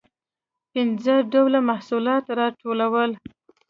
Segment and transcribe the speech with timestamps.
[0.71, 3.11] پنځه ډوله محصولات راټولول.